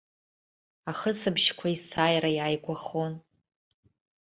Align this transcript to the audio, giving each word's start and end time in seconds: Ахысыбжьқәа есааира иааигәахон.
Ахысыбжьқәа 0.89 1.67
есааира 1.73 2.29
иааигәахон. 2.37 3.13